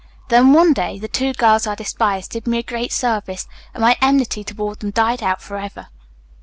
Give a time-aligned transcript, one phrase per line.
[0.29, 3.95] Then, one day, the two girls I despised did me a great service, and my
[4.01, 5.89] enmity toward them died out forever.